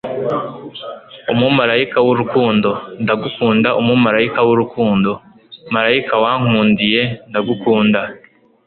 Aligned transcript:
umumarayika 1.33 1.97
w'urukundo, 2.05 2.69
ndagukunda 3.01 3.69
umumarayika 3.81 4.39
w'urukundo, 4.47 5.11
marayika 5.73 6.13
wankundiye, 6.23 7.01
ndagukunda 7.29 8.01